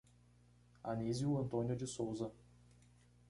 [0.83, 2.31] Anizio Antônio de Souza